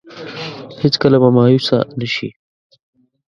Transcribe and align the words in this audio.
هېڅ 0.81 0.93
کله 1.01 1.17
به 1.21 1.29
مايوسه 1.37 1.77
نه 1.99 2.07
شي. 2.15 2.29